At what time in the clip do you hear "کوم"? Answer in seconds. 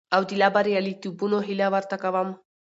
2.03-2.27